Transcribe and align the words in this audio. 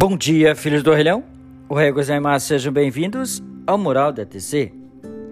Bom 0.00 0.16
dia, 0.16 0.56
filhos 0.56 0.82
do 0.82 0.90
orelhão. 0.90 1.22
O 1.68 1.74
rei 1.74 1.92
gozaimasu, 1.92 2.46
sejam 2.46 2.72
bem-vindos 2.72 3.42
ao 3.66 3.76
Mural 3.76 4.10
da 4.10 4.24
TC. 4.24 4.72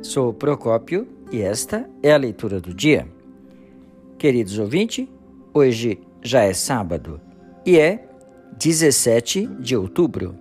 Sou 0.03 0.31
Procópio 0.31 1.09
e 1.33 1.41
esta 1.41 1.89
é 2.03 2.13
a 2.13 2.19
leitura 2.19 2.61
do 2.61 2.75
dia. 2.75 3.09
Queridos 4.19 4.59
ouvintes, 4.59 5.09
hoje 5.55 5.99
já 6.23 6.43
é 6.43 6.53
sábado 6.53 7.19
e 7.65 7.79
é 7.79 8.11
17 8.59 9.47
de 9.59 9.75
outubro. 9.75 10.35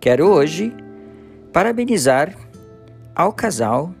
Quero 0.00 0.26
hoje 0.26 0.74
parabenizar 1.52 2.36
ao 3.14 3.32
casal 3.32 3.94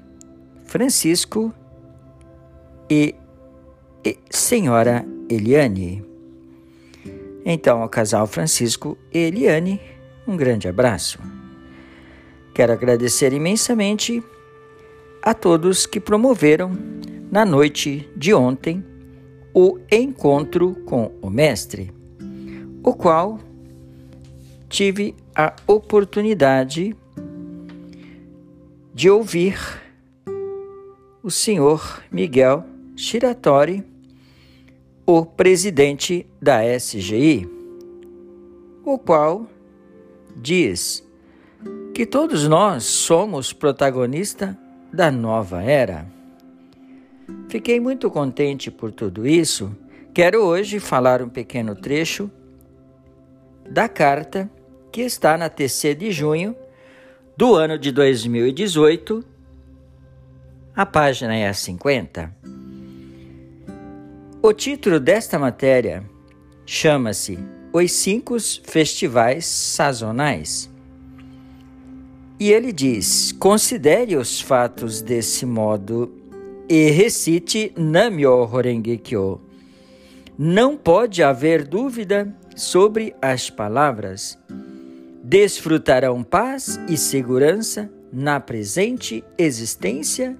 Francisco 0.64 1.54
e, 2.90 3.14
e 4.04 4.18
senhora 4.28 5.06
Eliane 5.28 6.09
então, 7.44 7.82
ao 7.82 7.88
casal 7.88 8.26
Francisco 8.26 8.96
e 9.12 9.18
Eliane, 9.18 9.80
um 10.26 10.36
grande 10.36 10.68
abraço. 10.68 11.18
Quero 12.54 12.72
agradecer 12.72 13.32
imensamente 13.32 14.22
a 15.22 15.34
todos 15.34 15.86
que 15.86 16.00
promoveram 16.00 16.70
na 17.30 17.44
noite 17.44 18.08
de 18.16 18.34
ontem 18.34 18.84
o 19.54 19.78
encontro 19.90 20.74
com 20.84 21.12
o 21.20 21.30
Mestre, 21.30 21.92
o 22.82 22.94
qual 22.94 23.38
tive 24.68 25.14
a 25.34 25.54
oportunidade 25.66 26.96
de 28.94 29.10
ouvir 29.10 29.58
o 31.22 31.30
senhor 31.30 32.02
Miguel 32.10 32.64
Shiratori 32.96 33.89
o 35.06 35.24
presidente 35.24 36.26
da 36.40 36.60
SGI, 36.64 37.48
o 38.84 38.98
qual 38.98 39.46
diz 40.36 41.06
que 41.94 42.06
todos 42.06 42.46
nós 42.46 42.84
somos 42.84 43.52
protagonista 43.52 44.56
da 44.92 45.10
nova 45.10 45.62
era. 45.62 46.06
Fiquei 47.48 47.80
muito 47.80 48.10
contente 48.10 48.70
por 48.70 48.92
tudo 48.92 49.26
isso. 49.26 49.76
Quero 50.14 50.42
hoje 50.42 50.80
falar 50.80 51.22
um 51.22 51.28
pequeno 51.28 51.74
trecho 51.74 52.30
da 53.68 53.88
carta 53.88 54.50
que 54.90 55.02
está 55.02 55.36
na 55.36 55.48
TC 55.48 55.94
de 55.94 56.10
junho 56.10 56.56
do 57.36 57.54
ano 57.54 57.78
de 57.78 57.92
2018. 57.92 59.24
A 60.74 60.86
página 60.86 61.34
é 61.34 61.48
a 61.48 61.54
50. 61.54 62.59
O 64.42 64.54
título 64.54 64.98
desta 64.98 65.38
matéria 65.38 66.02
chama-se 66.64 67.38
Os 67.74 67.92
Cinco 67.92 68.38
Festivais 68.64 69.44
Sazonais. 69.44 70.70
E 72.38 72.50
ele 72.50 72.72
diz: 72.72 73.32
considere 73.32 74.16
os 74.16 74.40
fatos 74.40 75.02
desse 75.02 75.44
modo 75.44 76.10
e 76.70 76.88
recite 76.88 77.70
Namyo 77.76 78.48
Horengekyo. 78.50 79.42
Não 80.38 80.74
pode 80.74 81.22
haver 81.22 81.62
dúvida 81.68 82.34
sobre 82.56 83.14
as 83.20 83.50
palavras. 83.50 84.38
Desfrutarão 85.22 86.22
paz 86.22 86.80
e 86.88 86.96
segurança 86.96 87.92
na 88.10 88.40
presente 88.40 89.22
existência 89.36 90.34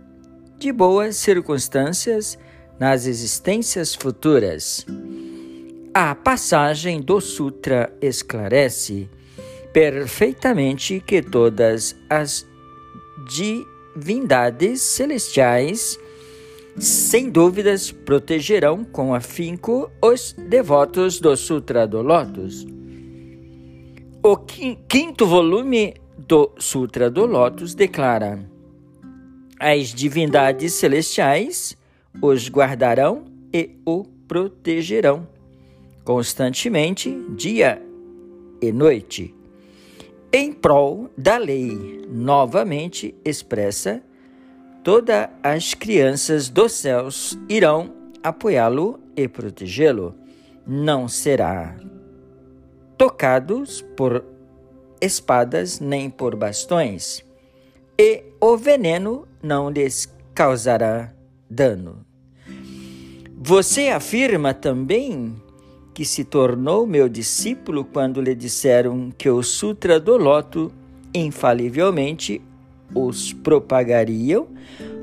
de 0.58 0.72
boas 0.72 1.16
circunstâncias 1.16 2.38
nas 2.80 3.06
existências 3.06 3.94
futuras. 3.94 4.86
A 5.92 6.14
passagem 6.14 7.02
do 7.02 7.20
Sutra 7.20 7.92
esclarece 8.00 9.06
perfeitamente 9.70 10.98
que 11.06 11.20
todas 11.20 11.94
as 12.08 12.46
divindades 13.28 14.80
celestiais, 14.80 15.98
sem 16.78 17.28
dúvidas, 17.28 17.92
protegerão 17.92 18.82
com 18.82 19.14
afinco 19.14 19.90
os 20.02 20.32
devotos 20.32 21.20
do 21.20 21.36
Sutra 21.36 21.86
do 21.86 22.00
Lótus. 22.00 22.66
O 24.22 24.36
quinto 24.36 25.26
volume 25.26 25.94
do 26.16 26.50
Sutra 26.58 27.10
do 27.10 27.26
Lótus 27.26 27.74
declara: 27.74 28.48
as 29.58 29.88
divindades 29.88 30.72
celestiais 30.74 31.76
os 32.20 32.48
guardarão 32.48 33.24
e 33.52 33.78
o 33.84 34.04
protegerão 34.26 35.26
constantemente, 36.04 37.16
dia 37.36 37.80
e 38.60 38.72
noite, 38.72 39.34
em 40.32 40.52
prol 40.52 41.08
da 41.16 41.38
lei, 41.38 42.04
novamente 42.08 43.14
expressa, 43.24 44.02
todas 44.82 45.28
as 45.42 45.74
crianças 45.74 46.48
dos 46.48 46.72
céus 46.72 47.38
irão 47.48 47.92
apoiá-lo 48.22 48.98
e 49.16 49.28
protegê-lo. 49.28 50.14
Não 50.66 51.06
será 51.08 51.76
tocados 52.98 53.82
por 53.96 54.24
espadas 55.00 55.80
nem 55.80 56.10
por 56.10 56.36
bastões, 56.36 57.24
e 57.98 58.24
o 58.40 58.56
veneno 58.56 59.26
não 59.42 59.70
lhes 59.70 60.12
causará 60.34 61.12
dano. 61.50 62.06
Você 63.36 63.88
afirma 63.88 64.54
também 64.54 65.34
que 65.92 66.04
se 66.04 66.24
tornou 66.24 66.86
meu 66.86 67.08
discípulo 67.08 67.84
quando 67.84 68.20
lhe 68.20 68.34
disseram 68.34 69.10
que 69.10 69.28
o 69.28 69.42
Sutra 69.42 69.98
do 69.98 70.16
Loto 70.16 70.72
infalivelmente 71.12 72.40
os 72.94 73.32
propagariam 73.32 74.48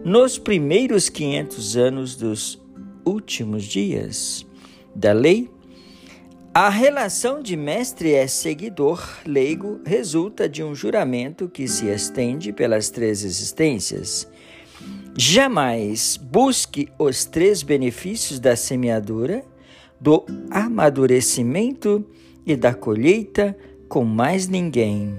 nos 0.03 0.37
primeiros 0.37 1.09
500 1.09 1.77
anos 1.77 2.15
dos 2.15 2.61
últimos 3.05 3.63
dias 3.63 4.45
da 4.95 5.13
lei. 5.13 5.49
A 6.53 6.69
relação 6.69 7.41
de 7.41 7.55
mestre 7.55 8.09
e 8.15 8.27
seguidor 8.27 9.03
leigo 9.25 9.79
resulta 9.85 10.49
de 10.49 10.63
um 10.63 10.73
juramento 10.73 11.47
que 11.47 11.67
se 11.67 11.87
estende 11.87 12.51
pelas 12.51 12.89
três 12.89 13.23
existências 13.23 14.27
Jamais 15.15 16.15
busque 16.15 16.89
os 16.99 17.25
três 17.25 17.63
benefícios 17.63 18.39
da 18.39 18.55
semeadura, 18.55 19.43
do 19.99 20.23
amadurecimento 20.51 22.05
e 22.45 22.55
da 22.55 22.73
colheita 22.73 23.57
com 23.89 24.03
mais 24.05 24.47
ninguém. 24.47 25.17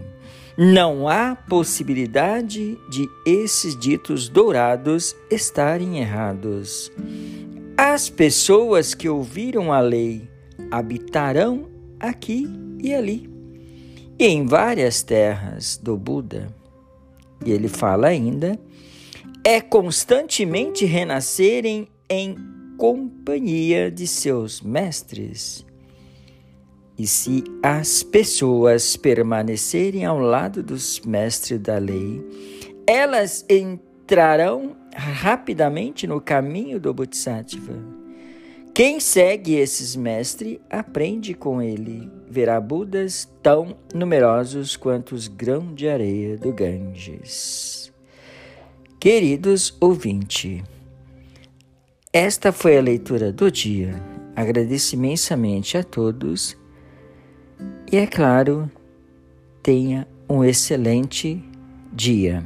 Não 0.57 1.09
há 1.09 1.37
possibilidade 1.37 2.79
de 2.89 3.09
esses 3.27 3.77
ditos 3.77 4.29
dourados 4.29 5.15
estarem 5.31 5.99
errados. 5.99 6.91
As 7.77 8.09
pessoas 8.09 8.95
que 8.95 9.09
ouviram 9.09 9.73
a 9.73 9.81
lei 9.81 10.29
habitarão 10.71 11.69
aqui 12.01 12.49
e 12.83 12.93
ali, 12.93 13.31
e 14.19 14.27
em 14.27 14.47
várias 14.47 15.03
terras 15.03 15.77
do 15.77 15.97
Buda. 15.97 16.49
E 17.45 17.53
ele 17.53 17.69
fala 17.69 18.09
ainda 18.09 18.59
é 19.51 19.63
constantemente 19.63 20.85
renascerem 20.85 21.89
em 22.07 22.37
companhia 22.77 23.91
de 23.91 24.07
seus 24.07 24.61
mestres. 24.61 25.65
E 26.99 27.07
se 27.07 27.43
as 27.63 28.03
pessoas 28.03 28.95
permanecerem 28.95 30.05
ao 30.05 30.19
lado 30.19 30.63
dos 30.63 31.01
mestres 31.01 31.59
da 31.61 31.79
lei, 31.79 32.23
elas 32.87 33.43
entrarão 33.49 34.77
rapidamente 34.95 36.07
no 36.07 36.21
caminho 36.21 36.79
do 36.79 36.93
Bodhisattva. 36.93 37.73
Quem 38.75 39.01
segue 39.01 39.55
esses 39.55 39.97
mestres 39.97 40.59
aprende 40.69 41.33
com 41.33 41.63
ele, 41.63 42.13
verá 42.29 42.61
Budas 42.61 43.27
tão 43.43 43.75
numerosos 43.95 44.77
quanto 44.77 45.15
os 45.15 45.27
grãos 45.27 45.75
de 45.75 45.89
areia 45.89 46.37
do 46.37 46.53
Ganges. 46.53 47.88
Queridos 49.01 49.77
ouvintes, 49.81 50.61
esta 52.13 52.51
foi 52.51 52.77
a 52.77 52.83
leitura 52.83 53.33
do 53.33 53.49
dia. 53.49 53.95
Agradeço 54.35 54.97
imensamente 54.97 55.79
a 55.79 55.85
todos 55.85 56.57
e, 57.93 57.97
é 57.97 58.09
claro, 58.09 58.69
tenha 59.63 60.05
um 60.29 60.43
excelente 60.43 61.41
dia. 61.93 62.45